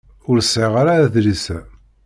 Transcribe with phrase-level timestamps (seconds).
[0.29, 1.59] Ur sɛiɣ ara adlis-a.